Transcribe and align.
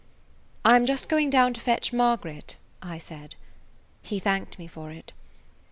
"I 0.65 0.75
'm 0.77 0.87
just 0.87 1.09
going 1.09 1.29
down 1.29 1.53
to 1.53 1.61
fetch 1.61 1.93
Margaret," 1.93 2.57
I 2.81 2.97
said. 2.97 3.35
He 4.01 4.17
thanked 4.17 4.57
me 4.57 4.65
for 4.65 4.89
it. 4.89 5.13